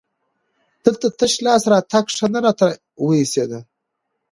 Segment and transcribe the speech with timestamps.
[0.85, 2.67] دلته تش لاس راتګ ښه نه راته
[3.05, 3.51] وایسېد.